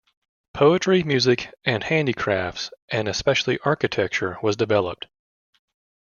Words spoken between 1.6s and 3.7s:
and handicrafts and especially